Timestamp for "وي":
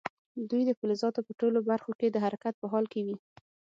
3.05-3.15